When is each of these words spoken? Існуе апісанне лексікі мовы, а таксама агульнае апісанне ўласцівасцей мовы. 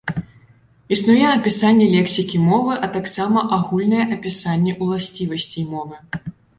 Існуе 0.95 1.27
апісанне 1.31 1.87
лексікі 1.97 2.41
мовы, 2.47 2.73
а 2.89 2.91
таксама 2.97 3.47
агульнае 3.61 4.03
апісанне 4.19 4.71
ўласцівасцей 4.85 5.73
мовы. 5.75 5.95